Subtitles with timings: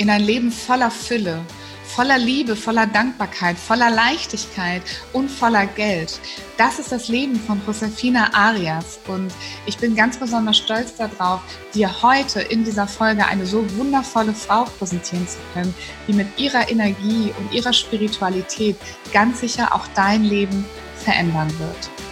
[0.00, 1.44] in ein Leben voller Fülle,
[1.84, 4.80] voller Liebe, voller Dankbarkeit, voller Leichtigkeit
[5.12, 6.18] und voller Geld.
[6.56, 9.30] Das ist das Leben von Josefina Arias und
[9.66, 11.42] ich bin ganz besonders stolz darauf,
[11.74, 15.74] dir heute in dieser Folge eine so wundervolle Frau präsentieren zu können,
[16.08, 18.76] die mit ihrer Energie und ihrer Spiritualität
[19.12, 20.64] ganz sicher auch dein Leben
[20.96, 22.09] verändern wird.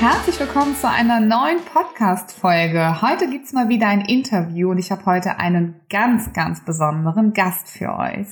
[0.00, 3.02] Herzlich willkommen zu einer neuen Podcast-Folge.
[3.02, 7.68] Heute gibt's mal wieder ein Interview und ich habe heute einen ganz, ganz besonderen Gast
[7.68, 8.26] für euch.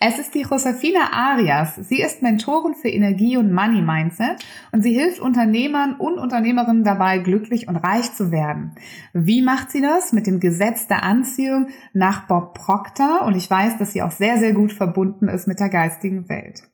[0.00, 1.76] Es ist die Josefina Arias.
[1.76, 7.18] Sie ist Mentorin für Energie und Money Mindset und sie hilft Unternehmern und Unternehmerinnen dabei,
[7.18, 8.74] glücklich und reich zu werden.
[9.12, 10.12] Wie macht sie das?
[10.12, 14.38] Mit dem Gesetz der Anziehung nach Bob Proctor und ich weiß, dass sie auch sehr,
[14.38, 16.64] sehr gut verbunden ist mit der geistigen Welt.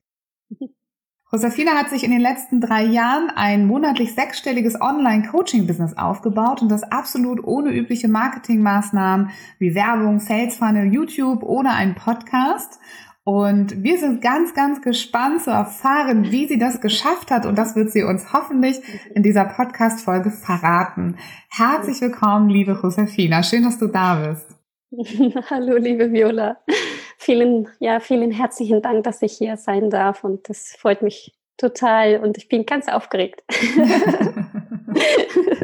[1.30, 6.84] Josefina hat sich in den letzten drei Jahren ein monatlich sechsstelliges Online-Coaching-Business aufgebaut und das
[6.84, 12.80] absolut ohne übliche Marketingmaßnahmen wie Werbung, Sales Funnel, YouTube, ohne einen Podcast.
[13.24, 17.44] Und wir sind ganz, ganz gespannt zu erfahren, wie sie das geschafft hat.
[17.44, 18.80] Und das wird sie uns hoffentlich
[19.14, 21.16] in dieser Podcast-Folge verraten.
[21.50, 23.42] Herzlich willkommen, liebe Josefina.
[23.42, 24.46] Schön, dass du da bist.
[25.50, 26.56] Hallo, liebe Viola
[27.18, 32.20] vielen, ja, vielen herzlichen Dank, dass ich hier sein darf und das freut mich total
[32.20, 33.42] und ich bin ganz aufgeregt.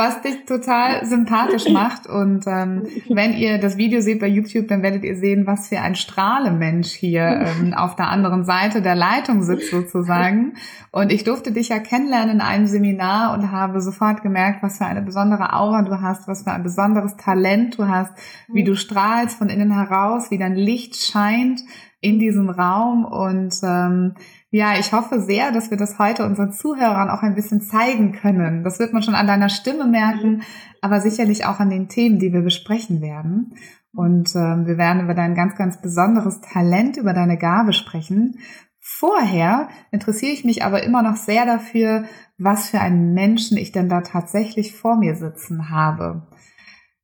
[0.00, 2.06] was dich total sympathisch macht.
[2.06, 5.80] Und ähm, wenn ihr das Video seht bei YouTube, dann werdet ihr sehen, was für
[5.80, 10.54] ein Strahlemensch hier ähm, auf der anderen Seite der Leitung sitzt sozusagen.
[10.90, 14.86] Und ich durfte dich ja kennenlernen in einem Seminar und habe sofort gemerkt, was für
[14.86, 18.12] eine besondere Aura du hast, was für ein besonderes Talent du hast,
[18.48, 21.60] wie du strahlst von innen heraus, wie dein Licht scheint
[22.00, 24.14] in diesem Raum und ähm,
[24.50, 28.64] ja, ich hoffe sehr, dass wir das heute unseren Zuhörern auch ein bisschen zeigen können.
[28.64, 30.42] Das wird man schon an deiner Stimme merken,
[30.80, 33.54] aber sicherlich auch an den Themen, die wir besprechen werden.
[33.92, 38.38] Und äh, wir werden über dein ganz, ganz besonderes Talent, über deine Gabe sprechen.
[38.80, 42.04] Vorher interessiere ich mich aber immer noch sehr dafür,
[42.36, 46.26] was für einen Menschen ich denn da tatsächlich vor mir sitzen habe.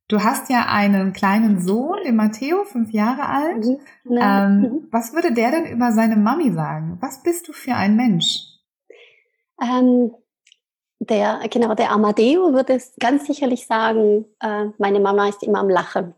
[0.09, 3.65] Du hast ja einen kleinen Sohn, den Matteo, fünf Jahre alt.
[3.65, 4.17] Mhm.
[4.17, 4.87] Ähm, mhm.
[4.89, 6.97] Was würde der denn über seine Mami sagen?
[7.01, 8.39] Was bist du für ein Mensch?
[9.61, 10.13] Ähm,
[10.99, 15.69] der, genau, der Amadeo würde es ganz sicherlich sagen, äh, meine Mama ist immer am
[15.69, 16.15] Lachen.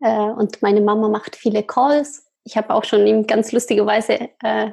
[0.00, 2.26] Äh, und meine Mama macht viele Calls.
[2.42, 4.72] Ich habe auch schon ihm ganz lustigerweise äh,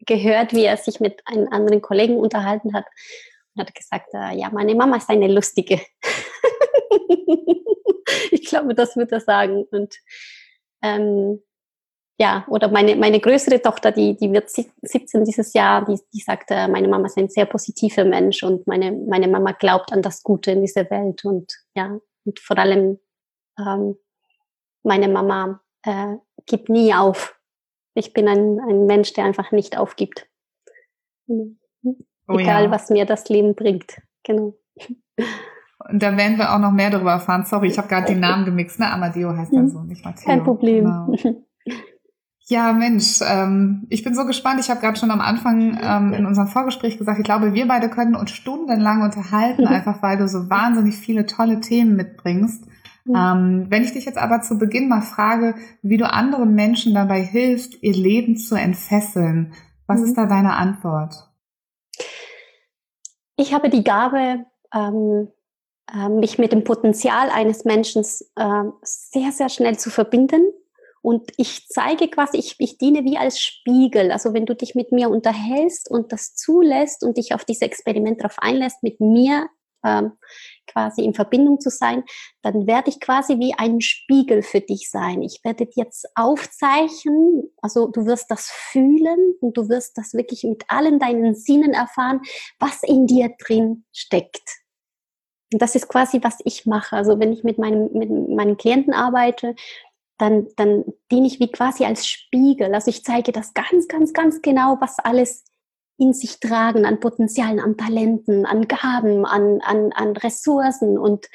[0.00, 2.86] gehört, wie er sich mit einem anderen Kollegen unterhalten hat.
[3.54, 5.80] Und hat gesagt, äh, ja, meine Mama ist eine lustige.
[8.30, 9.64] ich glaube, das wird er sagen.
[9.70, 9.94] Und
[10.82, 11.40] ähm,
[12.18, 16.50] ja, oder meine, meine größere Tochter, die, die wird 17 dieses Jahr, die, die sagt,
[16.50, 20.22] äh, meine Mama ist ein sehr positiver Mensch und meine, meine Mama glaubt an das
[20.22, 23.00] Gute in dieser Welt und ja, und vor allem
[23.58, 23.96] ähm,
[24.84, 27.38] meine Mama äh, gibt nie auf.
[27.94, 30.28] Ich bin ein, ein Mensch, der einfach nicht aufgibt.
[31.26, 32.70] Oh, Egal, ja.
[32.70, 34.00] was mir das Leben bringt.
[34.22, 34.56] Genau.
[35.88, 37.44] Und da werden wir auch noch mehr darüber erfahren.
[37.44, 38.78] Sorry, ich habe gerade den Namen gemixt.
[38.80, 38.90] Ne?
[38.90, 40.24] Amadeo heißt er so, nicht Matteo.
[40.24, 40.84] Kein Problem.
[40.84, 41.38] Genau.
[42.46, 44.60] Ja, Mensch, ähm, ich bin so gespannt.
[44.60, 47.88] Ich habe gerade schon am Anfang ähm, in unserem Vorgespräch gesagt, ich glaube, wir beide
[47.88, 52.66] können uns stundenlang unterhalten, einfach weil du so wahnsinnig viele tolle Themen mitbringst.
[53.08, 57.22] Ähm, wenn ich dich jetzt aber zu Beginn mal frage, wie du anderen Menschen dabei
[57.22, 59.52] hilfst, ihr Leben zu entfesseln,
[59.86, 60.06] was mhm.
[60.06, 61.30] ist da deine Antwort?
[63.36, 65.28] Ich habe die Gabe, ähm,
[65.92, 68.02] äh, mich mit dem Potenzial eines Menschen
[68.36, 70.52] äh, sehr, sehr schnell zu verbinden.
[71.02, 74.10] Und ich zeige quasi, ich, ich diene wie als Spiegel.
[74.10, 78.20] Also wenn du dich mit mir unterhältst und das zulässt und dich auf dieses Experiment
[78.20, 79.50] darauf einlässt, mit mir
[79.84, 80.12] ähm,
[80.66, 82.04] quasi in Verbindung zu sein,
[82.40, 85.20] dann werde ich quasi wie ein Spiegel für dich sein.
[85.20, 90.64] Ich werde jetzt aufzeichnen, also du wirst das fühlen und du wirst das wirklich mit
[90.68, 92.22] allen deinen Sinnen erfahren,
[92.58, 94.63] was in dir drin steckt.
[95.54, 96.96] Und das ist quasi, was ich mache.
[96.96, 99.54] Also wenn ich mit, meinem, mit meinen Klienten arbeite,
[100.18, 102.74] dann, dann diene ich wie quasi als Spiegel.
[102.74, 105.44] Also ich zeige das ganz, ganz, ganz genau, was alles
[105.96, 111.28] in sich tragen an Potenzialen, an Talenten, an Gaben, an, an, an Ressourcen und,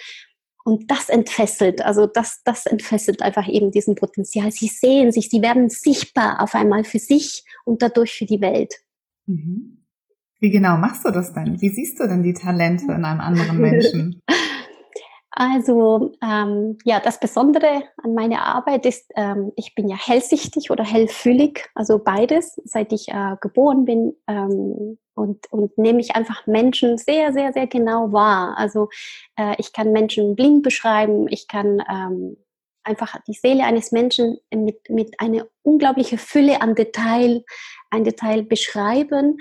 [0.65, 4.51] und das entfesselt, also das, das entfesselt einfach eben diesen Potenzial.
[4.51, 8.75] Sie sehen sich, sie werden sichtbar auf einmal für sich und dadurch für die Welt.
[9.27, 9.85] Mhm.
[10.39, 11.59] Wie genau machst du das denn?
[11.61, 14.21] Wie siehst du denn die Talente in einem anderen Menschen?
[15.31, 20.83] Also ähm, ja, das Besondere an meiner Arbeit ist, ähm, ich bin ja hellsichtig oder
[20.83, 26.97] hellfühlig, also beides, seit ich äh, geboren bin ähm, und, und nehme ich einfach Menschen
[26.97, 28.55] sehr, sehr, sehr genau wahr.
[28.57, 28.89] Also
[29.37, 32.35] äh, ich kann Menschen blind beschreiben, ich kann ähm,
[32.83, 37.43] einfach die Seele eines Menschen mit, mit einer unglaublichen Fülle an Detail,
[37.89, 39.37] ein Detail beschreiben,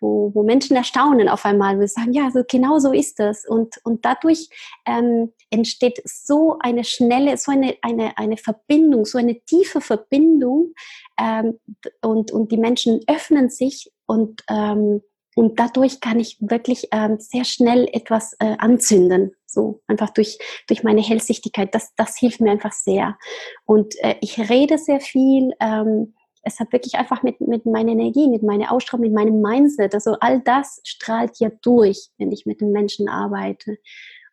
[0.00, 3.46] wo, wo Menschen erstaunen auf einmal und sagen, ja, so, genau so ist das.
[3.46, 4.48] Und, und dadurch
[4.86, 10.74] ähm, entsteht so eine schnelle, so eine, eine, eine Verbindung, so eine tiefe Verbindung
[11.18, 11.58] ähm,
[12.02, 15.02] und, und die Menschen öffnen sich und ähm,
[15.38, 19.36] und dadurch kann ich wirklich ähm, sehr schnell etwas äh, anzünden.
[19.44, 21.74] So einfach durch, durch meine Hellsichtigkeit.
[21.74, 23.18] Das, das hilft mir einfach sehr.
[23.66, 25.52] Und äh, ich rede sehr viel.
[25.60, 26.14] Ähm,
[26.46, 29.94] es hat wirklich einfach mit, mit meiner Energie, mit meiner Ausstrahlung, mit meinem Mindset.
[29.94, 33.78] Also all das strahlt ja durch, wenn ich mit den Menschen arbeite.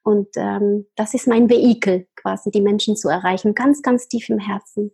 [0.04, 4.38] Und ähm, das ist mein Vehikel, quasi die Menschen zu erreichen, ganz, ganz tief im
[4.38, 4.92] Herzen.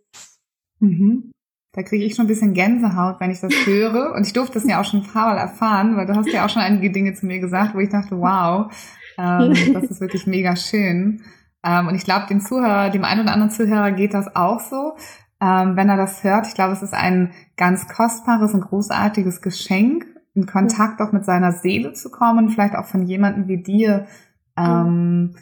[0.78, 1.30] Mhm.
[1.72, 4.12] Da kriege ich schon ein bisschen Gänsehaut, wenn ich das höre.
[4.16, 6.46] Und ich durfte es ja auch schon ein paar Mal erfahren, weil du hast ja
[6.46, 8.72] auch schon einige Dinge zu mir gesagt, wo ich dachte, wow,
[9.18, 11.22] ähm, das ist wirklich mega schön.
[11.62, 14.94] Ähm, und ich glaube, dem Zuhörer, dem einen oder anderen Zuhörer geht das auch so.
[15.40, 20.06] Ähm, wenn er das hört, ich glaube, es ist ein ganz kostbares und großartiges Geschenk,
[20.34, 24.06] in Kontakt auch mit seiner Seele zu kommen, vielleicht auch von jemandem wie dir,
[24.56, 25.34] ähm,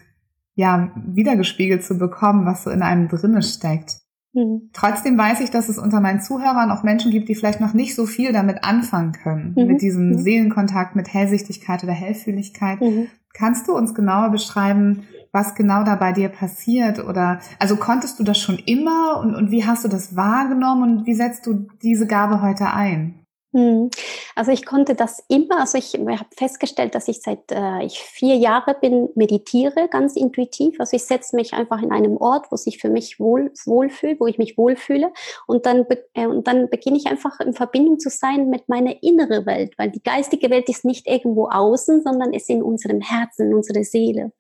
[0.55, 4.01] ja, wiedergespiegelt zu bekommen, was so in einem drinne steckt.
[4.33, 4.71] Mhm.
[4.73, 7.95] Trotzdem weiß ich, dass es unter meinen Zuhörern auch Menschen gibt, die vielleicht noch nicht
[7.95, 9.67] so viel damit anfangen können, mhm.
[9.67, 10.19] mit diesem mhm.
[10.19, 12.81] Seelenkontakt, mit Hellsichtigkeit oder Hellfühligkeit.
[12.81, 13.09] Mhm.
[13.35, 16.99] Kannst du uns genauer beschreiben, was genau da bei dir passiert?
[16.99, 21.07] Oder also konntest du das schon immer und, und wie hast du das wahrgenommen und
[21.07, 23.19] wie setzt du diese Gabe heute ein?
[23.55, 23.89] Hm.
[24.35, 28.37] Also ich konnte das immer, also ich habe festgestellt, dass ich seit äh, ich vier
[28.37, 30.79] Jahre bin, meditiere ganz intuitiv.
[30.79, 34.27] Also ich setze mich einfach in einem Ort, wo sich für mich wohl wohlfühlt, wo
[34.27, 35.13] ich mich wohlfühle
[35.47, 39.47] und dann äh, und dann beginne ich einfach in Verbindung zu sein mit meiner inneren
[39.47, 43.55] Welt, weil die geistige Welt ist nicht irgendwo außen, sondern ist in unserem Herzen, in
[43.55, 44.33] unserer Seele.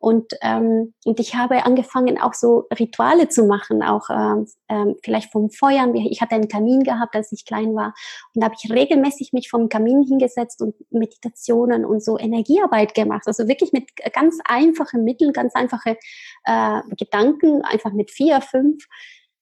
[0.00, 5.30] Und, ähm, und ich habe angefangen, auch so Rituale zu machen, auch ähm, ähm, vielleicht
[5.30, 5.94] vom Feuern.
[5.94, 7.92] Ich hatte einen Kamin gehabt, als ich klein war.
[8.34, 13.24] Und da habe ich regelmäßig mich vom Kamin hingesetzt und Meditationen und so Energiearbeit gemacht.
[13.26, 15.98] Also wirklich mit ganz einfachen Mitteln, ganz einfache
[16.44, 18.86] äh, Gedanken, einfach mit vier, fünf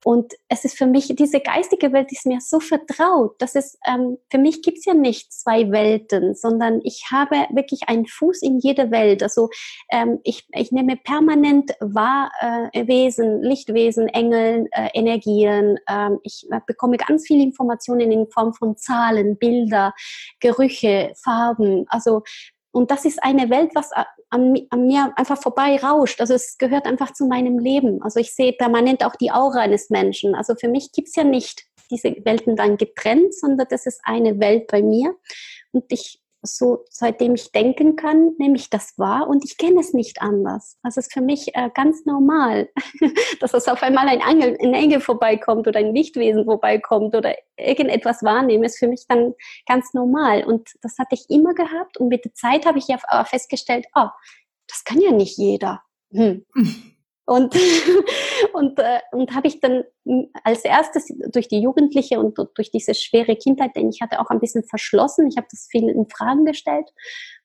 [0.04, 4.18] und es ist für mich, diese geistige Welt ist mir so vertraut, dass es, ähm,
[4.30, 8.90] für mich gibt's ja nicht zwei Welten, sondern ich habe wirklich einen Fuß in jeder
[8.90, 9.22] Welt.
[9.22, 9.50] Also
[9.90, 15.78] ähm, ich, ich nehme permanent wahr äh, Wesen, Lichtwesen, Engeln, äh, Energien.
[15.88, 19.94] Ähm, ich äh, bekomme ganz viele Informationen in Form von Zahlen, Bilder,
[20.40, 21.86] Gerüche, Farben.
[21.88, 22.22] Also
[22.70, 23.90] und das ist eine Welt, was
[24.30, 26.20] an, an, mir einfach vorbei rauscht.
[26.20, 28.02] Also es gehört einfach zu meinem Leben.
[28.02, 30.34] Also ich sehe permanent auch die Aura eines Menschen.
[30.34, 34.66] Also für mich gibt's ja nicht diese Welten dann getrennt, sondern das ist eine Welt
[34.66, 35.14] bei mir.
[35.72, 39.92] Und ich so seitdem ich denken kann, nehme ich das wahr und ich kenne es
[39.92, 40.78] nicht anders.
[40.82, 42.68] Das ist für mich äh, ganz normal,
[43.40, 48.22] dass es auf einmal ein Engel, ein Engel vorbeikommt oder ein Lichtwesen vorbeikommt oder irgendetwas
[48.22, 49.34] wahrnehme, ist für mich dann
[49.66, 50.44] ganz normal.
[50.44, 54.08] Und das hatte ich immer gehabt und mit der Zeit habe ich ja festgestellt, oh,
[54.66, 55.82] das kann ja nicht jeder.
[56.12, 56.44] Hm.
[57.28, 57.54] Und,
[58.54, 59.84] und, äh, und habe ich dann
[60.44, 64.40] als erstes durch die Jugendliche und durch diese schwere Kindheit, denn ich hatte auch ein
[64.40, 66.88] bisschen verschlossen, ich habe das viel in Fragen gestellt.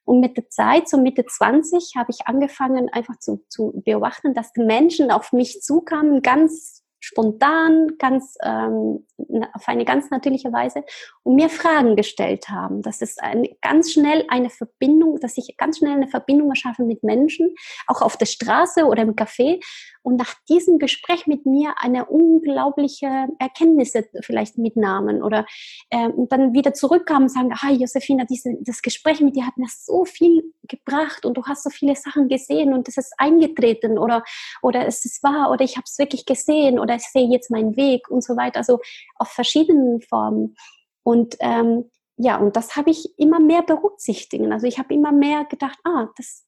[0.06, 4.54] Und mit der Zeit, so Mitte 20, habe ich angefangen einfach zu, zu beobachten, dass
[4.54, 9.06] die Menschen auf mich zukamen, ganz spontan, ganz ähm,
[9.54, 10.86] auf eine ganz natürliche Weise
[11.24, 12.82] und mir Fragen gestellt haben.
[12.82, 17.04] Das ist ein, ganz schnell eine Verbindung, dass ich ganz schnell eine Verbindung erschaffe mit
[17.04, 17.54] Menschen,
[17.88, 19.62] auch auf der Straße oder im Café
[20.04, 25.46] und nach diesem Gespräch mit mir eine unglaubliche Erkenntnisse vielleicht mitnahmen oder
[25.90, 29.58] äh, und dann wieder zurückkamen und sagen, ah Josefina, diese, das Gespräch mit dir hat
[29.58, 33.98] mir so viel gebracht und du hast so viele Sachen gesehen und es ist eingetreten
[33.98, 34.24] oder
[34.62, 37.76] oder es ist wahr oder ich habe es wirklich gesehen oder ich sehe jetzt meinen
[37.76, 38.80] Weg und so weiter, also
[39.16, 40.56] auf verschiedenen Formen
[41.04, 44.54] und ähm, ja, und das habe ich immer mehr berücksichtigen.
[44.54, 46.46] Also ich habe immer mehr gedacht, ah, das,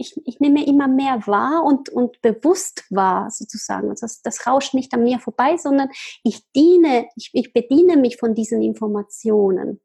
[0.00, 3.90] ich, ich nehme immer mehr wahr und, und bewusst wahr sozusagen.
[3.90, 5.90] Also das, das rauscht nicht an mir vorbei, sondern
[6.24, 9.80] ich diene, ich, ich bediene mich von diesen Informationen.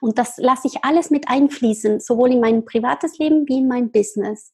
[0.00, 3.92] Und das lasse ich alles mit einfließen, sowohl in mein privates Leben wie in mein
[3.92, 4.52] Business.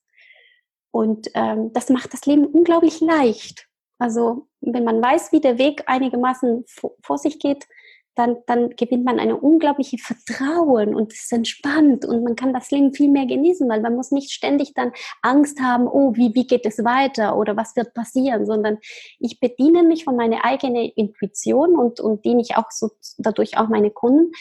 [0.90, 3.68] Und ähm, das macht das Leben unglaublich leicht.
[3.98, 6.64] Also wenn man weiß, wie der Weg einigermaßen
[7.00, 7.66] vor sich geht,
[8.14, 12.70] dann, dann gewinnt man eine unglaubliche Vertrauen und es ist entspannt und man kann das
[12.70, 14.92] Leben viel mehr genießen, weil man muss nicht ständig dann
[15.22, 18.78] Angst haben, oh, wie, wie geht es weiter oder was wird passieren, sondern
[19.18, 23.68] ich bediene mich von meiner eigenen Intuition und, und diene ich auch so dadurch auch
[23.68, 24.32] meine Kunden.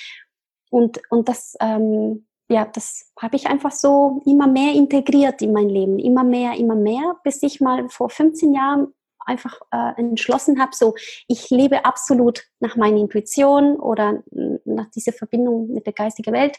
[0.69, 5.69] Und, und das, ähm, ja, das habe ich einfach so immer mehr integriert in mein
[5.69, 8.93] Leben, immer mehr, immer mehr, bis ich mal vor 15 Jahren
[9.25, 10.95] einfach äh, entschlossen habe, so
[11.27, 14.23] ich lebe absolut nach meiner Intuition oder
[14.65, 16.57] nach dieser Verbindung mit der geistigen Welt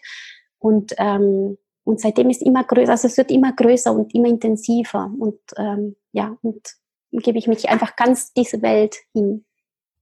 [0.59, 5.13] und ähm, und seitdem ist immer größer, also es wird immer größer und immer intensiver
[5.19, 6.63] und ähm, ja und
[7.11, 9.45] gebe ich mich einfach ganz diese Welt hin.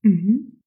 [0.01, 0.62] Mhm.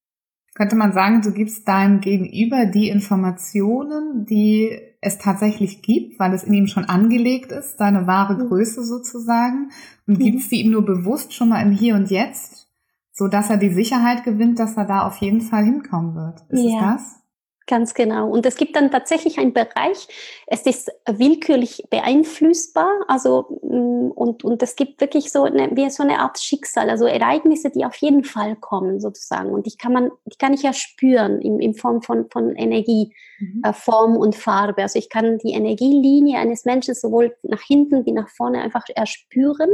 [0.56, 4.70] Könnte man sagen, du gibst deinem Gegenüber die Informationen, die
[5.02, 8.48] es tatsächlich gibt, weil es in ihm schon angelegt ist, deine wahre mhm.
[8.48, 9.68] Größe sozusagen,
[10.06, 10.22] und mhm.
[10.22, 12.68] gibst sie ihm nur bewusst schon mal im Hier und Jetzt,
[13.12, 16.40] so dass er die Sicherheit gewinnt, dass er da auf jeden Fall hinkommen wird.
[16.48, 16.94] Ist ja.
[16.94, 17.25] es das?
[17.68, 18.28] Ganz genau.
[18.28, 20.06] Und es gibt dann tatsächlich einen Bereich,
[20.46, 26.04] es ist willkürlich beeinflussbar, also mm, und, und es gibt wirklich so eine, wie so
[26.04, 29.50] eine Art Schicksal, also Ereignisse, die auf jeden Fall kommen sozusagen.
[29.50, 33.12] Und die kann man, die kann ich ja spüren in, in Form von, von Energie,
[33.40, 33.62] mhm.
[33.64, 34.82] äh, Form und Farbe.
[34.82, 39.70] Also ich kann die Energielinie eines Menschen sowohl nach hinten wie nach vorne einfach erspüren.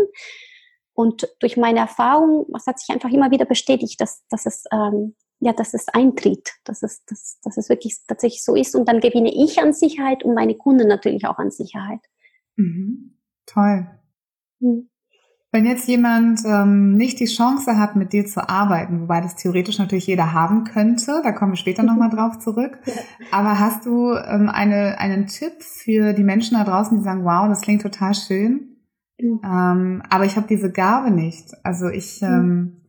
[0.94, 5.14] Und durch meine Erfahrung, was hat sich einfach immer wieder bestätigt, dass, dass es ähm,
[5.42, 8.76] ja, dass es eintritt, dass es, dass, dass es wirklich tatsächlich so ist.
[8.76, 11.98] Und dann gewinne ich an Sicherheit und meine Kunden natürlich auch an Sicherheit.
[12.54, 13.18] Mhm.
[13.46, 13.88] Toll.
[14.60, 14.88] Mhm.
[15.50, 19.80] Wenn jetzt jemand ähm, nicht die Chance hat, mit dir zu arbeiten, wobei das theoretisch
[19.80, 22.78] natürlich jeder haben könnte, da kommen wir später nochmal drauf zurück,
[23.32, 27.48] aber hast du ähm, eine, einen Tipp für die Menschen da draußen, die sagen, wow,
[27.48, 28.76] das klingt total schön,
[29.20, 29.40] mhm.
[29.44, 31.52] ähm, aber ich habe diese Gabe nicht.
[31.64, 32.28] Also ich, mhm.
[32.28, 32.81] ähm,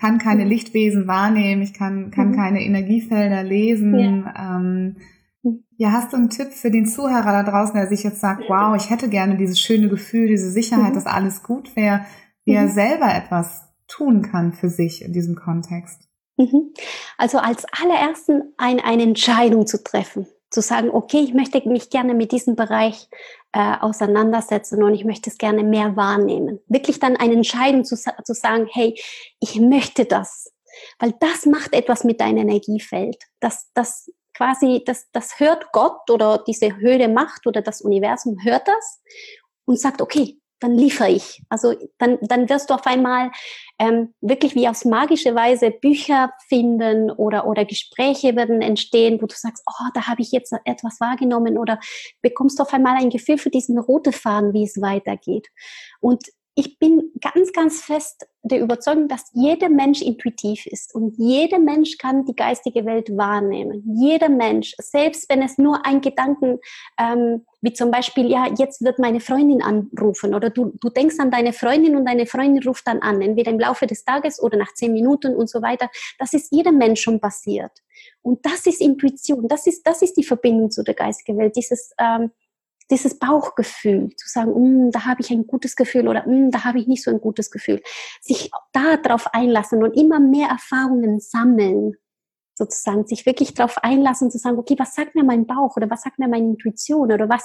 [0.00, 2.36] kann keine Lichtwesen wahrnehmen, ich kann, kann mhm.
[2.36, 4.24] keine Energiefelder lesen.
[4.24, 4.56] Ja.
[4.56, 4.96] Ähm,
[5.42, 5.64] mhm.
[5.76, 8.74] ja, hast du einen Tipp für den Zuhörer da draußen, der sich jetzt sagt, wow,
[8.74, 10.94] ich hätte gerne dieses schöne Gefühl, diese Sicherheit, mhm.
[10.94, 12.06] dass alles gut wäre,
[12.44, 12.72] wie er mhm.
[12.72, 16.08] selber etwas tun kann für sich in diesem Kontext?
[16.38, 16.72] Mhm.
[17.18, 22.14] Also als allerersten ein, eine Entscheidung zu treffen zu sagen, okay, ich möchte mich gerne
[22.14, 23.08] mit diesem Bereich
[23.52, 26.60] äh, auseinandersetzen und ich möchte es gerne mehr wahrnehmen.
[26.66, 28.98] Wirklich dann eine Entscheidung zu, zu sagen, hey,
[29.40, 30.52] ich möchte das.
[30.98, 33.24] Weil das macht etwas mit deinem Energiefeld.
[33.40, 38.66] Das, das quasi, das, das hört Gott oder diese höhere Macht oder das Universum hört
[38.66, 39.00] das
[39.66, 41.42] und sagt, okay, dann liefere ich.
[41.48, 43.30] Also dann, dann wirst du auf einmal
[43.78, 49.34] ähm, wirklich wie aus magischer Weise Bücher finden oder, oder Gespräche werden entstehen, wo du
[49.34, 51.80] sagst, oh, da habe ich jetzt etwas wahrgenommen oder
[52.22, 55.48] bekommst du auf einmal ein Gefühl für diesen roten Faden, wie es weitergeht.
[56.00, 56.24] Und
[56.54, 61.98] ich bin ganz, ganz fest der Überzeugung, dass jeder Mensch intuitiv ist und jeder Mensch
[61.98, 63.82] kann die geistige Welt wahrnehmen.
[63.94, 66.58] Jeder Mensch, selbst wenn es nur ein Gedanken,
[66.98, 71.30] ähm, wie zum Beispiel, ja, jetzt wird meine Freundin anrufen oder du, du denkst an
[71.30, 74.72] deine Freundin und deine Freundin ruft dann an, entweder im Laufe des Tages oder nach
[74.72, 75.90] zehn Minuten und so weiter.
[76.18, 77.72] Das ist jedem Mensch schon passiert.
[78.22, 81.92] Und das ist Intuition, das ist, das ist die Verbindung zu der geistigen Welt, dieses,
[81.98, 82.30] ähm,
[82.90, 86.78] dieses Bauchgefühl, zu sagen, mm, da habe ich ein gutes Gefühl oder mm, da habe
[86.78, 87.82] ich nicht so ein gutes Gefühl,
[88.20, 91.96] sich darauf einlassen und immer mehr Erfahrungen sammeln,
[92.60, 96.02] sozusagen, sich wirklich darauf einlassen, zu sagen, okay, was sagt mir mein Bauch oder was
[96.02, 97.44] sagt mir meine Intuition oder was,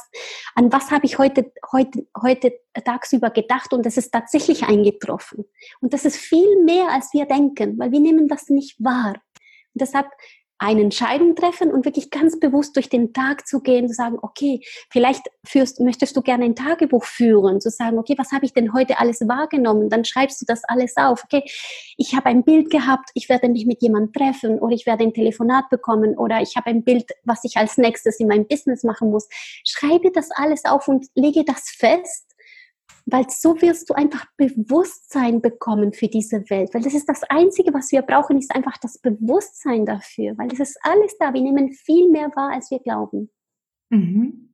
[0.55, 5.45] an was habe ich heute, heute, heute tagsüber gedacht und das ist tatsächlich eingetroffen.
[5.79, 9.13] Und das ist viel mehr, als wir denken, weil wir nehmen das nicht wahr.
[9.73, 10.07] Und deshalb
[10.57, 14.61] eine Entscheidung treffen und wirklich ganz bewusst durch den Tag zu gehen, zu sagen, okay,
[14.89, 18.73] vielleicht führst, möchtest du gerne ein Tagebuch führen, zu sagen, okay, was habe ich denn
[18.73, 19.89] heute alles wahrgenommen?
[19.89, 21.23] Dann schreibst du das alles auf.
[21.25, 21.43] Okay,
[21.97, 25.13] ich habe ein Bild gehabt, ich werde mich mit jemandem treffen oder ich werde ein
[25.13, 29.11] Telefonat bekommen oder ich habe ein Bild, was ich als nächstes in meinem Business machen
[29.11, 29.27] muss.
[29.65, 32.34] Schreibe das alles auf und lege das fest
[33.05, 37.73] weil so wirst du einfach Bewusstsein bekommen für diese Welt, weil das ist das Einzige,
[37.73, 41.33] was wir brauchen, ist einfach das Bewusstsein dafür, weil das ist alles da.
[41.33, 43.29] Wir nehmen viel mehr wahr, als wir glauben.
[43.89, 44.49] Mhm.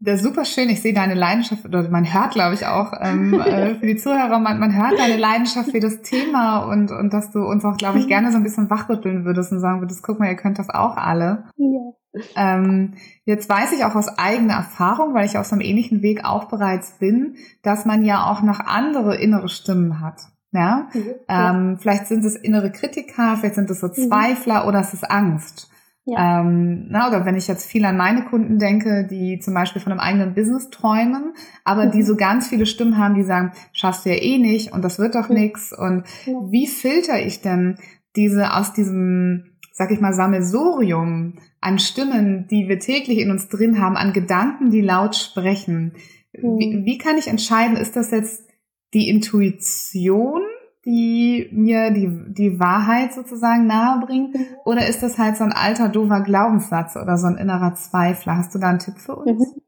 [0.00, 0.70] Das ist super schön.
[0.70, 4.38] Ich sehe deine Leidenschaft, oder man hört, glaube ich, auch ähm, äh, für die Zuhörer,
[4.38, 7.98] man, man hört deine Leidenschaft für das Thema und, und dass du uns auch, glaube
[7.98, 8.08] ich, mhm.
[8.08, 10.96] gerne so ein bisschen wachrütteln würdest und sagen würdest, guck mal, ihr könnt das auch
[10.96, 11.44] alle.
[11.56, 11.97] Ja.
[12.36, 16.24] Ähm, jetzt weiß ich auch aus eigener Erfahrung, weil ich auf so einem ähnlichen Weg
[16.24, 20.22] auch bereits bin, dass man ja auch noch andere innere Stimmen hat.
[20.52, 20.88] Ja?
[20.94, 21.14] Mhm.
[21.28, 24.08] Ähm, vielleicht sind es innere Kritiker, vielleicht sind es so mhm.
[24.08, 24.68] Zweifler mhm.
[24.68, 25.70] oder es ist Angst.
[26.10, 26.40] Ja.
[26.40, 29.92] Ähm, na, oder wenn ich jetzt viel an meine Kunden denke, die zum Beispiel von
[29.92, 31.34] einem eigenen Business träumen,
[31.64, 31.90] aber mhm.
[31.90, 34.98] die so ganz viele Stimmen haben, die sagen, schaffst du ja eh nicht und das
[34.98, 35.34] wird doch mhm.
[35.34, 35.74] nix.
[35.74, 36.32] Und ja.
[36.50, 37.76] wie filter ich denn
[38.16, 43.80] diese aus diesem, sag ich mal, Sammelsurium an Stimmen, die wir täglich in uns drin
[43.80, 45.94] haben, an Gedanken, die laut sprechen?
[46.32, 46.58] Mhm.
[46.58, 48.44] Wie, wie kann ich entscheiden, ist das jetzt
[48.92, 50.42] die Intuition
[50.84, 54.34] die mir die, die Wahrheit sozusagen nahe bringt?
[54.34, 54.46] Mhm.
[54.64, 58.38] Oder ist das halt so ein alter, doofer Glaubenssatz oder so ein innerer Zweifler?
[58.38, 59.38] Hast du da einen Tipp für uns?
[59.38, 59.62] Mhm.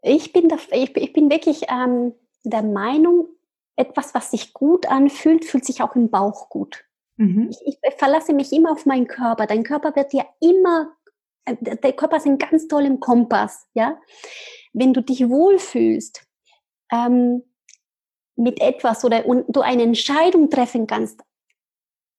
[0.00, 2.14] Ich bin, da, ich, ich bin wirklich ähm,
[2.44, 3.28] der Meinung,
[3.76, 6.83] etwas, was sich gut anfühlt, fühlt sich auch im Bauch gut.
[7.16, 7.50] Mhm.
[7.50, 9.46] Ich, ich, verlasse mich immer auf meinen Körper.
[9.46, 10.92] Dein Körper wird ja immer,
[11.44, 14.00] äh, der Körper ist ein ganz toller Kompass, ja.
[14.72, 16.26] Wenn du dich wohlfühlst,
[16.92, 17.42] ähm,
[18.36, 21.20] mit etwas oder und du eine Entscheidung treffen kannst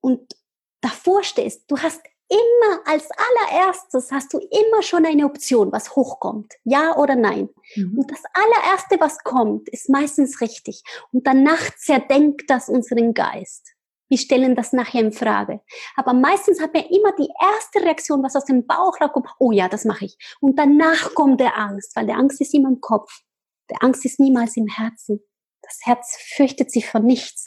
[0.01, 0.35] und
[0.81, 6.53] davor stehst, du hast immer als allererstes hast du immer schon eine Option, was hochkommt,
[6.63, 7.49] ja oder nein.
[7.75, 7.99] Mhm.
[7.99, 10.83] Und das allererste, was kommt, ist meistens richtig.
[11.11, 13.74] Und danach zerdenkt das unseren Geist.
[14.07, 15.61] Wir stellen das nachher in Frage.
[15.95, 19.27] Aber meistens hat man immer die erste Reaktion, was aus dem Bauch kommt.
[19.39, 20.17] Oh ja, das mache ich.
[20.41, 23.21] Und danach kommt der Angst, weil der Angst ist immer im Kopf.
[23.69, 25.21] Der Angst ist niemals im Herzen.
[25.61, 27.45] Das Herz fürchtet sich vor nichts.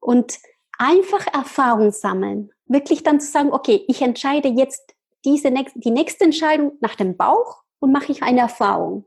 [0.00, 0.38] Und
[0.78, 2.50] einfach Erfahrung sammeln.
[2.66, 7.62] Wirklich dann zu sagen, okay, ich entscheide jetzt diese die nächste Entscheidung nach dem Bauch
[7.80, 9.06] und mache ich eine Erfahrung.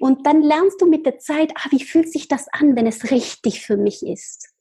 [0.00, 3.10] Und dann lernst du mit der Zeit, ah, wie fühlt sich das an, wenn es
[3.10, 4.53] richtig für mich ist?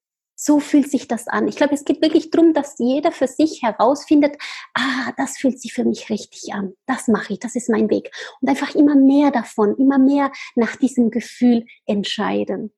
[0.45, 1.47] So fühlt sich das an.
[1.47, 4.35] Ich glaube, es geht wirklich darum, dass jeder für sich herausfindet,
[4.73, 6.73] ah, das fühlt sich für mich richtig an.
[6.85, 8.11] Das mache ich, das ist mein Weg.
[8.41, 12.73] Und einfach immer mehr davon, immer mehr nach diesem Gefühl entscheiden.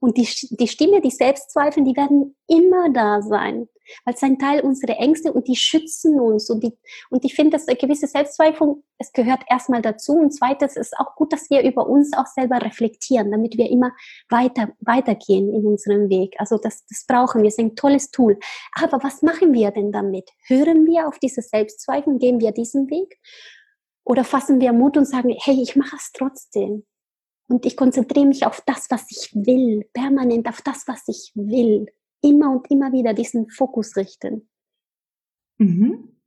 [0.00, 3.68] Und die, die Stimme, die Selbstzweifel, die werden immer da sein
[4.04, 6.50] weil es ein Teil unserer Ängste und die schützen uns.
[6.50, 6.72] Und, die,
[7.10, 10.12] und ich finde, dass eine gewisse Selbstzweifel, es gehört erstmal dazu.
[10.14, 13.92] Und zweitens ist auch gut, dass wir über uns auch selber reflektieren, damit wir immer
[14.28, 16.34] weiter, weitergehen in unserem Weg.
[16.38, 18.38] Also das, das brauchen wir, es ist ein tolles Tool.
[18.74, 20.30] Aber was machen wir denn damit?
[20.46, 23.18] Hören wir auf diese Selbstzweifel, gehen wir diesen Weg?
[24.04, 26.84] Oder fassen wir Mut und sagen, hey, ich mache es trotzdem.
[27.48, 31.86] Und ich konzentriere mich auf das, was ich will, permanent auf das, was ich will
[32.22, 34.48] immer und immer wieder diesen Fokus richten.
[35.58, 36.18] Mhm.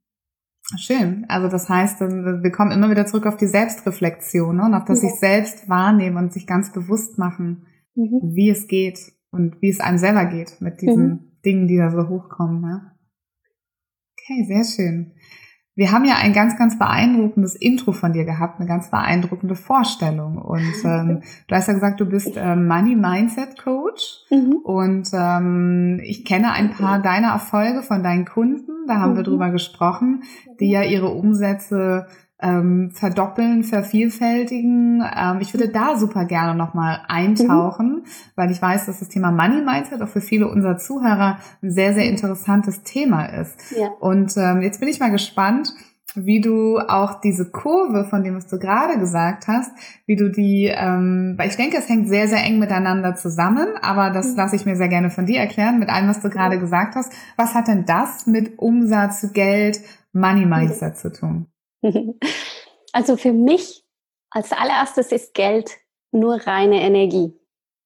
[0.76, 1.26] Schön.
[1.28, 4.64] Also das heißt, wir kommen immer wieder zurück auf die Selbstreflexion ne?
[4.64, 5.08] und auf das ja.
[5.08, 8.20] sich selbst wahrnehmen und sich ganz bewusst machen, mhm.
[8.34, 8.98] wie es geht
[9.30, 11.32] und wie es einem selber geht mit diesen mhm.
[11.44, 12.60] Dingen, die da so hochkommen.
[12.60, 12.92] Ne?
[14.12, 15.12] Okay, sehr schön.
[15.74, 20.36] Wir haben ja ein ganz, ganz beeindruckendes Intro von dir gehabt, eine ganz beeindruckende Vorstellung.
[20.36, 24.24] Und ähm, du hast ja gesagt, du bist ähm, Money Mindset Coach.
[24.30, 24.56] Mhm.
[24.64, 28.86] Und ähm, ich kenne ein paar deiner Erfolge von deinen Kunden.
[28.86, 29.16] Da haben mhm.
[29.16, 30.24] wir drüber gesprochen,
[30.60, 32.06] die ja ihre Umsätze
[32.42, 35.02] ähm, verdoppeln, vervielfältigen.
[35.16, 38.04] Ähm, ich würde da super gerne nochmal eintauchen, mhm.
[38.34, 41.94] weil ich weiß, dass das Thema Money Mindset auch für viele unserer Zuhörer ein sehr,
[41.94, 43.56] sehr interessantes Thema ist.
[43.78, 43.88] Ja.
[44.00, 45.72] Und ähm, jetzt bin ich mal gespannt,
[46.14, 49.70] wie du auch diese Kurve, von dem was du gerade gesagt hast,
[50.06, 54.10] wie du die, ähm, weil ich denke, es hängt sehr, sehr eng miteinander zusammen, aber
[54.10, 54.36] das mhm.
[54.36, 57.12] lasse ich mir sehr gerne von dir erklären, mit allem, was du gerade gesagt hast.
[57.36, 59.80] Was hat denn das mit Umsatz, Geld,
[60.12, 61.46] Money Mindset zu tun?
[62.94, 63.86] Also für mich
[64.28, 65.70] als allererstes ist Geld
[66.10, 67.32] nur reine Energie.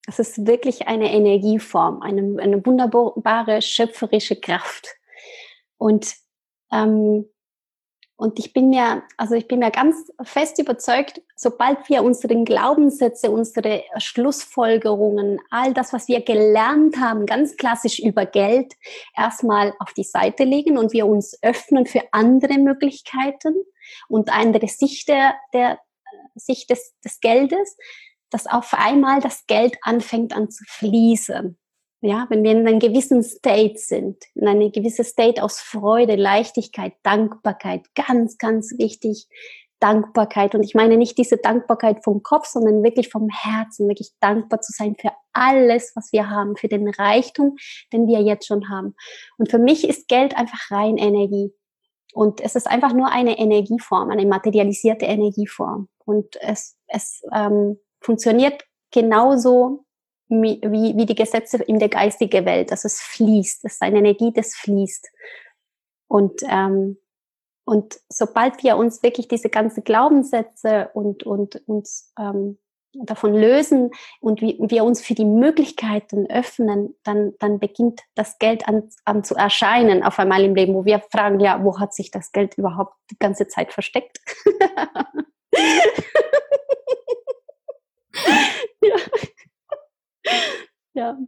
[0.08, 4.88] Es ist wirklich eine Energieform, eine, eine wunderbare schöpferische Kraft.
[5.78, 6.12] Und
[6.72, 7.26] ähm,
[8.18, 13.30] und ich bin mir, also ich bin mir ganz fest überzeugt, sobald wir unseren Glaubenssätze,
[13.30, 18.72] unsere Schlussfolgerungen, all das, was wir gelernt haben, ganz klassisch über Geld,
[19.14, 23.54] erstmal auf die Seite legen und wir uns öffnen für andere Möglichkeiten
[24.08, 25.78] und andere Sicht der, der
[26.34, 27.76] Sicht des, des Geldes,
[28.30, 31.58] dass auf einmal das Geld anfängt an zu fließen.
[32.02, 36.92] Ja, wenn wir in einem gewissen State sind, in einem gewissen State aus Freude, Leichtigkeit,
[37.02, 39.26] Dankbarkeit, ganz, ganz wichtig,
[39.80, 40.54] Dankbarkeit.
[40.54, 44.72] Und ich meine nicht diese Dankbarkeit vom Kopf, sondern wirklich vom Herzen, wirklich dankbar zu
[44.72, 47.56] sein für alles, was wir haben, für den Reichtum,
[47.92, 48.94] den wir jetzt schon haben.
[49.38, 51.52] Und für mich ist Geld einfach rein Energie.
[52.16, 55.90] Und es ist einfach nur eine Energieform, eine materialisierte Energieform.
[56.06, 59.84] Und es, es ähm, funktioniert genauso
[60.28, 62.70] wie, wie die Gesetze in der geistigen Welt.
[62.70, 65.10] Also es fließt, es ist eine Energie, das fließt.
[66.08, 66.96] Und, ähm,
[67.66, 72.56] und sobald wir uns wirklich diese ganzen Glaubenssätze und, und uns ähm,
[73.04, 78.88] davon lösen und wir uns für die Möglichkeiten öffnen, dann, dann beginnt das Geld an,
[79.04, 82.32] an zu erscheinen auf einmal im Leben, wo wir fragen, ja, wo hat sich das
[82.32, 84.20] Geld überhaupt die ganze Zeit versteckt?
[88.82, 88.96] ja.
[90.94, 91.18] ja.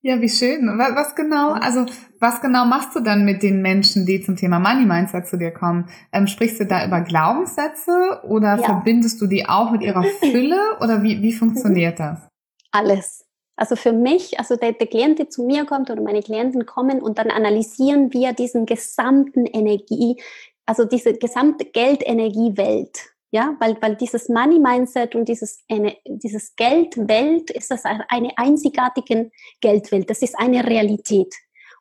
[0.00, 0.68] Ja, wie schön.
[0.78, 1.84] Was genau, also
[2.20, 5.50] was genau machst du dann mit den Menschen, die zum Thema Money Mindset zu dir
[5.50, 5.88] kommen?
[6.12, 8.62] Ähm, sprichst du da über Glaubenssätze oder ja.
[8.62, 12.28] verbindest du die auch mit ihrer Fülle oder wie, wie funktioniert das?
[12.70, 13.24] Alles.
[13.56, 17.02] Also für mich, also der, der Klient, der zu mir kommt oder meine Klienten kommen
[17.02, 20.22] und dann analysieren wir diesen gesamten Energie,
[20.64, 23.10] also diese gesamte Geldenergiewelt.
[23.30, 29.30] Ja, weil, weil dieses Money Mindset und dieses, eine, dieses Geldwelt ist das eine einzigartige
[29.60, 30.08] Geldwelt.
[30.08, 31.34] Das ist eine Realität.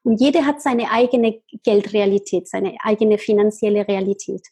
[0.04, 4.46] Und jeder hat seine eigene Geldrealität, seine eigene finanzielle Realität.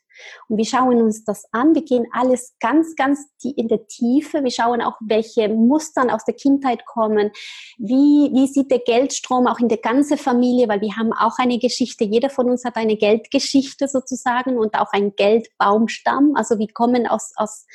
[0.47, 1.75] Und wir schauen uns das an.
[1.75, 4.43] Wir gehen alles ganz, ganz in der Tiefe.
[4.43, 7.31] Wir schauen auch, welche Mustern aus der Kindheit kommen.
[7.77, 10.67] Wie, wie sieht der Geldstrom auch in der ganzen Familie?
[10.67, 12.03] Weil wir haben auch eine Geschichte.
[12.03, 16.33] Jeder von uns hat eine Geldgeschichte sozusagen und auch einen Geldbaumstamm.
[16.35, 17.65] Also wir kommen aus, aus,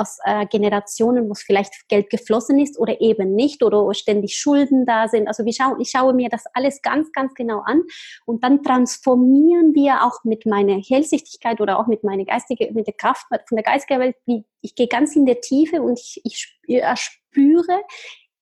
[0.00, 5.08] aus äh, Generationen, wo vielleicht Geld geflossen ist oder eben nicht oder ständig Schulden da
[5.08, 5.28] sind.
[5.28, 7.82] Also wir schauen, ich schaue mir das alles ganz, ganz genau an
[8.24, 12.94] und dann transformieren wir auch mit meiner Hellsichtigkeit oder auch mit meiner geistigen, mit der
[12.94, 14.16] Kraft von der geistigen Welt,
[14.62, 16.50] ich gehe ganz in der Tiefe und ich, ich
[16.94, 17.82] spüre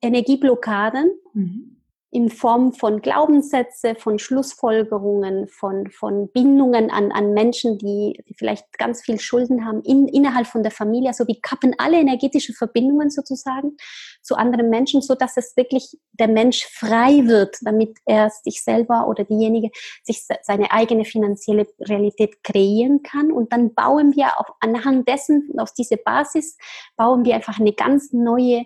[0.00, 1.10] Energieblockaden.
[1.32, 1.77] Mhm
[2.10, 9.02] in Form von Glaubenssätze, von Schlussfolgerungen, von, von Bindungen an, an Menschen, die, vielleicht ganz
[9.02, 11.08] viel Schulden haben in, innerhalb von der Familie.
[11.08, 13.76] Also wir kappen alle energetische Verbindungen sozusagen
[14.22, 19.06] zu anderen Menschen, so dass es wirklich der Mensch frei wird, damit er sich selber
[19.06, 19.70] oder diejenige
[20.02, 23.30] sich seine eigene finanzielle Realität kreieren kann.
[23.30, 26.56] Und dann bauen wir auch anhand dessen, aus dieser Basis,
[26.96, 28.64] bauen wir einfach eine ganz neue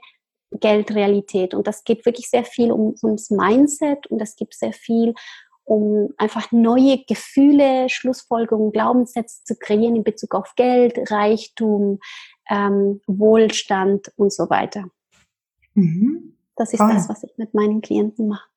[0.61, 1.55] Geldrealität.
[1.55, 5.15] Und das geht wirklich sehr viel um, ums Mindset und es gibt sehr viel
[5.65, 12.01] um einfach neue Gefühle, Schlussfolgerungen, Glaubenssätze zu kreieren in Bezug auf Geld, Reichtum,
[12.51, 14.87] ähm, Wohlstand und so weiter.
[15.75, 16.37] Mhm.
[16.57, 16.93] Das ist Toll.
[16.93, 18.49] das, was ich mit meinen Klienten mache.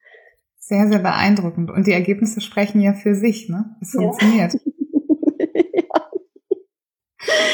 [0.58, 1.70] Sehr, sehr beeindruckend.
[1.70, 3.76] Und die Ergebnisse sprechen ja für sich, ne?
[3.82, 4.60] Es funktioniert.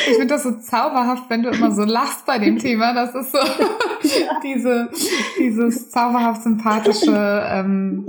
[0.07, 2.93] Ich finde das so zauberhaft, wenn du immer so lachst bei dem Thema.
[2.93, 3.39] Das ist so
[4.43, 4.89] diese,
[5.39, 8.05] dieses zauberhaft sympathische ähm,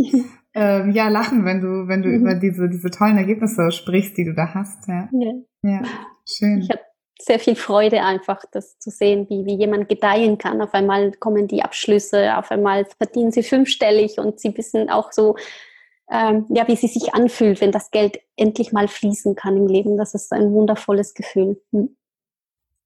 [0.55, 2.21] ähm, ja, Lachen, wenn du, wenn du mhm.
[2.21, 4.87] über diese, diese tollen Ergebnisse sprichst, die du da hast.
[4.89, 5.33] Ja, ja.
[5.63, 5.83] ja
[6.27, 6.61] schön.
[6.63, 6.81] Ich habe
[7.21, 10.61] sehr viel Freude einfach, das zu sehen, wie, wie jemand gedeihen kann.
[10.61, 15.37] Auf einmal kommen die Abschlüsse, auf einmal verdienen sie fünfstellig und sie wissen auch so,
[16.13, 19.97] ähm, ja, wie sie sich anfühlt, wenn das Geld endlich mal fließen kann im Leben.
[19.97, 21.61] Das ist ein wundervolles Gefühl.
[21.73, 21.97] Hm.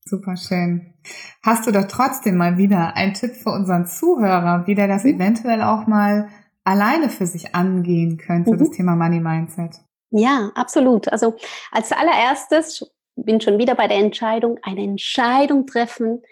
[0.04, 0.94] Super schön.
[1.42, 5.16] Hast du da trotzdem mal wieder einen Tipp für unseren Zuhörer, wie der das mhm.
[5.16, 6.28] eventuell auch mal
[6.62, 8.58] alleine für sich angehen könnte, mhm.
[8.58, 9.80] das Thema Money Mindset?
[10.10, 11.08] Ja, absolut.
[11.08, 11.34] Also
[11.72, 16.22] als allererstes bin schon wieder bei der Entscheidung, eine Entscheidung treffen,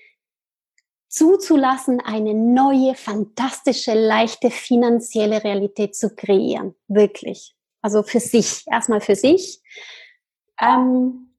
[1.15, 6.75] zuzulassen, eine neue, fantastische, leichte finanzielle Realität zu kreieren.
[6.89, 7.55] Wirklich.
[7.83, 9.63] Also für sich, erstmal für sich.
[10.61, 11.34] Ähm,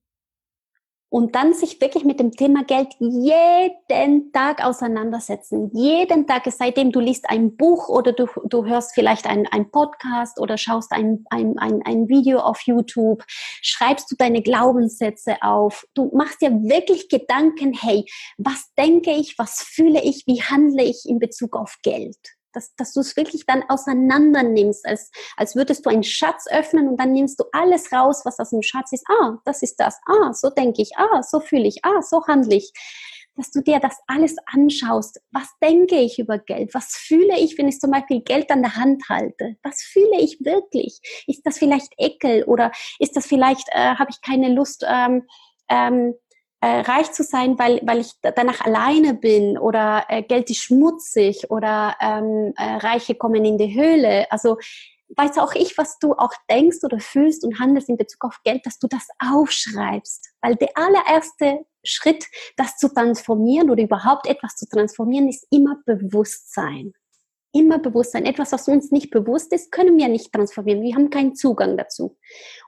[1.16, 5.72] und dann sich wirklich mit dem Thema Geld jeden Tag auseinandersetzen.
[5.74, 10.58] Jeden Tag, seitdem du liest ein Buch oder du, du hörst vielleicht ein, Podcast oder
[10.58, 15.86] schaust ein, ein, ein, ein Video auf YouTube, schreibst du deine Glaubenssätze auf.
[15.94, 18.04] Du machst dir wirklich Gedanken, hey,
[18.38, 22.18] was denke ich, was fühle ich, wie handle ich in Bezug auf Geld?
[22.56, 26.88] Dass, dass du es wirklich dann auseinander nimmst, als, als würdest du einen Schatz öffnen
[26.88, 29.06] und dann nimmst du alles raus, was aus dem Schatz ist.
[29.10, 30.00] Ah, das ist das.
[30.06, 30.92] Ah, so denke ich.
[30.98, 31.84] Ah, so fühle ich.
[31.84, 32.72] Ah, so handle ich.
[33.36, 35.20] Dass du dir das alles anschaust.
[35.32, 36.74] Was denke ich über Geld?
[36.74, 39.58] Was fühle ich, wenn ich zum Beispiel Geld an der Hand halte?
[39.62, 41.00] Was fühle ich wirklich?
[41.28, 45.24] Ist das vielleicht Ekel oder ist das vielleicht, äh, habe ich keine Lust, ähm,
[45.70, 46.14] ähm,
[46.66, 51.52] äh, reich zu sein, weil, weil ich danach alleine bin oder äh, Geld ist schmutzig
[51.52, 54.26] oder ähm, äh, Reiche kommen in die Höhle.
[54.32, 54.58] Also
[55.10, 58.66] weiß auch ich, was du auch denkst oder fühlst und handelst in Bezug auf Geld,
[58.66, 60.32] dass du das aufschreibst.
[60.42, 62.26] Weil der allererste Schritt,
[62.58, 66.94] das zu transformieren oder überhaupt etwas zu transformieren, ist immer Bewusstsein
[67.56, 68.26] immer Bewusstsein.
[68.26, 70.82] Etwas, was uns nicht bewusst ist, können wir nicht transformieren.
[70.82, 72.18] Wir haben keinen Zugang dazu.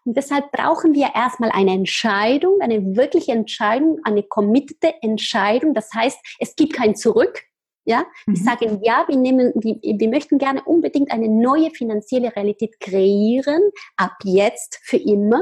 [0.06, 5.74] Und deshalb brauchen wir erstmal eine Entscheidung, eine wirkliche Entscheidung, eine committete Entscheidung.
[5.74, 7.44] Das heißt, es gibt kein Zurück.
[7.84, 8.36] Ja, mhm.
[8.36, 13.62] wir sagen, ja, wir nehmen, wir, wir möchten gerne unbedingt eine neue finanzielle Realität kreieren,
[13.96, 15.42] ab jetzt, für immer.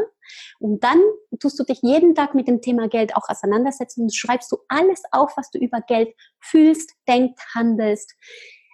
[0.59, 1.01] Und dann
[1.39, 5.01] tust du dich jeden Tag mit dem Thema Geld auch auseinandersetzen und schreibst du alles
[5.11, 8.13] auf, was du über Geld fühlst, denkst, handelst.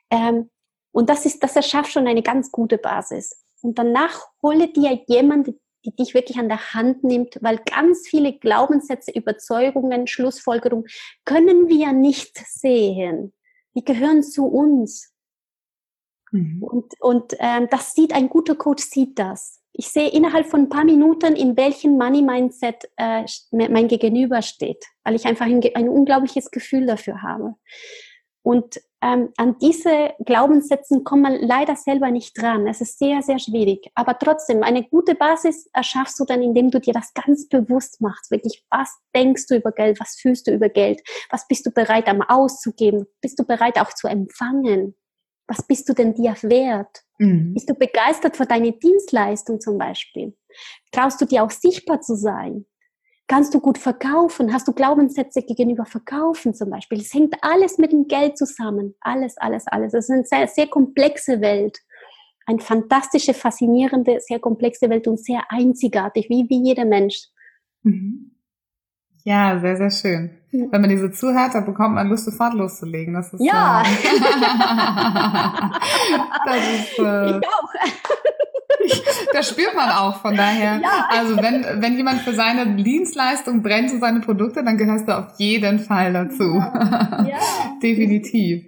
[0.10, 0.50] Ähm,
[0.92, 3.44] und das ist, das erschafft schon eine ganz gute Basis.
[3.62, 5.54] Und danach hole dir jemand,
[5.86, 10.86] die dich wirklich an der Hand nimmt, weil ganz viele Glaubenssätze, Überzeugungen, Schlussfolgerungen
[11.26, 13.34] können wir nicht sehen.
[13.76, 15.14] Die gehören zu uns.
[16.32, 16.64] Mhm.
[16.64, 19.60] Und, und ähm, das sieht ein guter Coach sieht das.
[19.74, 24.86] Ich sehe innerhalb von ein paar Minuten, in welchem Money Mindset äh, mein Gegenüber steht,
[25.04, 27.56] weil ich einfach ein, ein unglaubliches Gefühl dafür habe.
[28.44, 32.68] Und ähm, an diese Glaubenssätzen kommt man leider selber nicht dran.
[32.68, 33.90] Es ist sehr, sehr schwierig.
[33.96, 38.30] Aber trotzdem, eine gute Basis erschaffst du dann, indem du dir das ganz bewusst machst.
[38.32, 40.00] Wirklich, was denkst du über Geld?
[40.00, 41.02] Was fühlst du über Geld?
[41.30, 43.06] Was bist du bereit, am auszugeben?
[43.22, 44.96] Bist du bereit, auch zu empfangen?
[45.48, 47.04] Was bist du denn dir wert?
[47.18, 47.54] Mhm.
[47.54, 50.38] Bist du begeistert für deine Dienstleistung zum Beispiel?
[50.92, 52.66] Traust du dir auch sichtbar zu sein?
[53.32, 54.52] Kannst du gut verkaufen?
[54.52, 57.00] Hast du Glaubenssätze gegenüber Verkaufen zum Beispiel?
[57.00, 58.94] Es hängt alles mit dem Geld zusammen.
[59.00, 59.94] Alles, alles, alles.
[59.94, 61.80] Es ist eine sehr, sehr komplexe Welt.
[62.46, 67.30] Eine fantastische, faszinierende, sehr komplexe Welt und sehr einzigartig, wie, wie jeder Mensch.
[67.84, 68.32] Mhm.
[69.24, 70.38] Ja, sehr, sehr schön.
[70.52, 73.14] Wenn man diese zuhört, dann bekommt man Lust, sofort loszulegen.
[73.14, 73.84] Das ist, ja.
[73.84, 73.86] Äh,
[76.46, 77.74] das ist, äh, ich auch.
[79.34, 80.80] das spürt man auch, von daher.
[80.82, 81.08] Ja.
[81.10, 85.28] Also wenn, wenn jemand für seine Dienstleistung brennt und seine Produkte, dann gehörst du auf
[85.38, 86.44] jeden Fall dazu.
[86.44, 87.26] Ja.
[87.30, 87.38] ja.
[87.82, 88.66] Definitiv.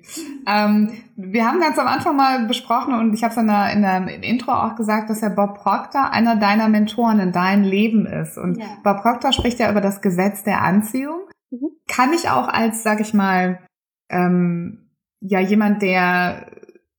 [0.47, 3.81] Ähm, wir haben ganz am Anfang mal besprochen und ich habe es in der, in
[3.81, 8.05] der im Intro auch gesagt, dass ja Bob Proctor einer deiner Mentoren in deinem Leben
[8.05, 8.37] ist.
[8.37, 8.65] Und ja.
[8.83, 11.27] Bob Proctor spricht ja über das Gesetz der Anziehung.
[11.51, 11.69] Mhm.
[11.87, 13.59] Kann ich auch als, sag ich mal,
[14.09, 14.89] ähm,
[15.21, 16.47] ja, jemand, der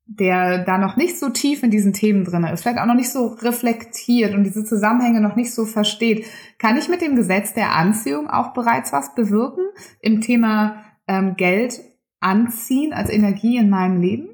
[0.07, 3.11] der da noch nicht so tief in diesen Themen drin ist, vielleicht auch noch nicht
[3.11, 6.27] so reflektiert und diese Zusammenhänge noch nicht so versteht,
[6.59, 9.64] kann ich mit dem Gesetz der Anziehung auch bereits was bewirken
[10.01, 11.81] im Thema ähm, Geld
[12.21, 14.29] anziehen als Energie in meinem Leben?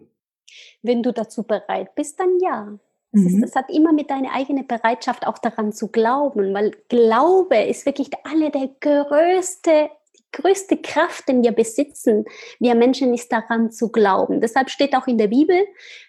[0.83, 2.79] Wenn du dazu bereit bist, dann ja.
[3.13, 3.41] Das, ist, mhm.
[3.43, 8.11] das hat immer mit deiner eigenen Bereitschaft auch daran zu glauben, weil Glaube ist wirklich
[8.25, 9.91] alle der größte
[10.33, 12.25] größte Kraft, den wir besitzen,
[12.59, 14.41] wir Menschen, ist daran zu glauben.
[14.41, 15.67] Deshalb steht auch in der Bibel,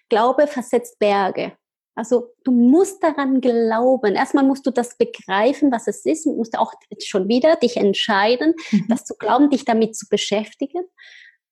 [0.08, 1.52] Glaube versetzt Berge.
[1.94, 4.14] Also du musst daran glauben.
[4.14, 6.24] Erstmal musst du das begreifen, was es ist.
[6.24, 6.72] Du musst auch
[7.04, 8.86] schon wieder dich entscheiden, mhm.
[8.88, 10.84] das zu glauben, dich damit zu beschäftigen.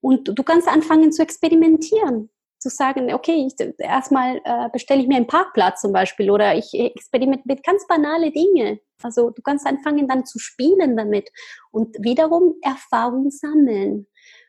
[0.00, 2.30] Und du kannst anfangen zu experimentieren
[2.60, 6.72] zu sagen, okay, ich, erstmal äh, bestelle ich mir einen Parkplatz zum Beispiel oder ich
[6.74, 8.80] experimentiere mit ganz banale Dinge.
[9.02, 11.30] Also du kannst anfangen dann zu spielen damit
[11.70, 14.06] und wiederum Erfahrung sammeln.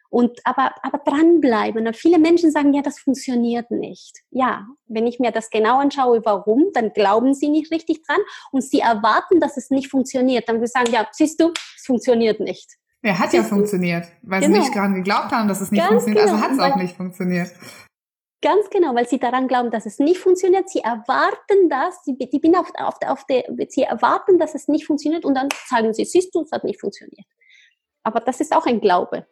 [0.10, 1.88] Und aber, aber dranbleiben.
[1.88, 4.20] Und viele Menschen sagen, ja, das funktioniert nicht.
[4.30, 8.20] Ja, wenn ich mir das genau anschaue, warum, dann glauben sie nicht richtig dran
[8.52, 10.50] und sie erwarten, dass es nicht funktioniert.
[10.50, 12.76] Dann würde ich sagen, ja, siehst du, es funktioniert nicht.
[13.04, 14.56] Ja, hat ja funktioniert, weil genau.
[14.56, 16.24] sie nicht gerade geglaubt haben, dass es nicht Ganz funktioniert.
[16.24, 16.46] Also genau.
[16.46, 17.52] Also hat es auch nicht funktioniert.
[18.42, 20.68] Ganz genau, weil sie daran glauben, dass es nicht funktioniert.
[20.68, 24.88] Sie erwarten das, sie, die bin auf, auf, auf der, sie erwarten, dass es nicht
[24.88, 27.28] funktioniert und dann sagen sie, siehst du, es hat nicht funktioniert.
[28.04, 29.28] Aber das ist auch ein Glaube.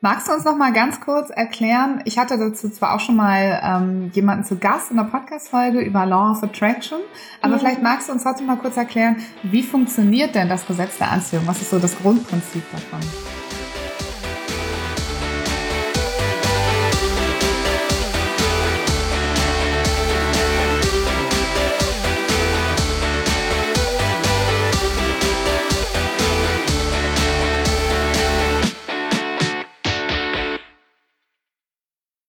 [0.00, 2.02] Magst du uns noch mal ganz kurz erklären?
[2.06, 6.06] Ich hatte dazu zwar auch schon mal ähm, jemanden zu Gast in der Podcast-Folge über
[6.06, 6.98] Law of Attraction,
[7.40, 7.58] aber mhm.
[7.60, 11.46] vielleicht magst du uns trotzdem mal kurz erklären, wie funktioniert denn das Gesetz der Anziehung?
[11.46, 13.41] Was ist so das Grundprinzip davon?